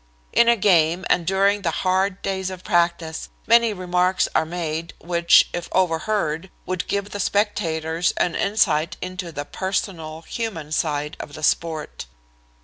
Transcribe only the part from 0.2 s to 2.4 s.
In a game, and during the hard